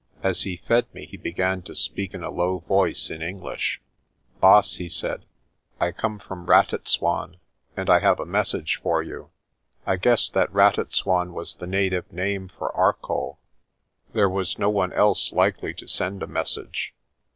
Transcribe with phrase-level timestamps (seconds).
[0.23, 3.79] As he fed me he began to speak in a low voice in English.
[4.39, 5.25] "Baas," he said,
[5.79, 7.37] "I come from Ratitswan,
[7.77, 9.29] and I have a message for you."
[9.85, 13.37] I guessed that Ratitswan was the native name for Arcoll.
[14.11, 16.95] There was no one else likely to send a message.